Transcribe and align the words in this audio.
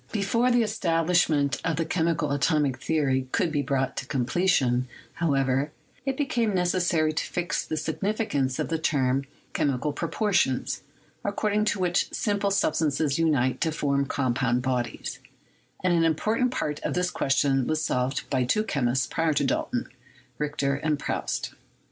Before 0.11 0.49
the 0.49 0.63
establishment 0.63 1.61
of 1.63 1.75
the 1.75 1.85
chemical 1.85 2.31
atomic 2.31 2.81
theory 2.81 3.27
could 3.31 3.51
be 3.51 3.61
brought 3.61 3.95
to 3.97 4.07
completion, 4.07 4.87
however, 5.13 5.71
it 6.07 6.17
became 6.17 6.53
neces 6.53 6.81
sary 6.81 7.13
to 7.13 7.23
fix 7.23 7.63
the 7.63 7.77
signification 7.77 8.49
of 8.59 8.69
the 8.69 8.79
term 8.79 9.25
"chemical 9.53 9.93
propor 9.93 10.31
tions/' 10.33 10.81
according 11.23 11.65
to 11.65 11.79
which 11.79 12.11
simple 12.11 12.49
substances 12.49 13.19
unite 13.19 13.61
to 13.61 13.71
form 13.71 14.07
compound 14.07 14.63
bodies; 14.63 15.19
and 15.83 15.93
an 15.93 16.03
important 16.03 16.49
part 16.49 16.79
of 16.79 16.95
this 16.95 17.11
question 17.11 17.67
was 17.67 17.83
solved 17.83 18.27
by 18.31 18.43
two 18.43 18.63
chemists 18.63 19.05
prior 19.05 19.33
to 19.33 19.43
Dalton— 19.43 19.87
Richter 20.39 20.73
and 20.77 20.97
Proust. 20.97 21.53